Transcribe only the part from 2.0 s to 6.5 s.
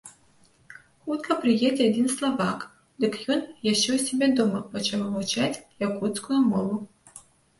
славак, дык ён яшчэ ў сябе дома пачаў вывучаць якуцкую